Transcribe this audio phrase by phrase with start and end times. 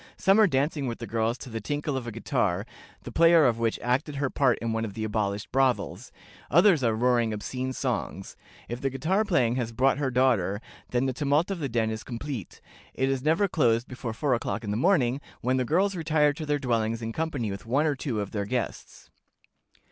[0.17, 2.65] Some are dancing with the girls to the tinkle of a guitar,
[3.03, 6.11] the player of which acted her part in one of the abolished brothels;
[6.49, 8.35] others are roaring obscene songs.
[8.67, 10.59] If the guitar player has brought her daughter,
[10.89, 12.61] then the tumult of the den is complete.
[12.95, 16.47] It is never closed before four o'clock in the morning, when the girls retire to
[16.47, 19.11] their dwellings in company with one or the other of their guests."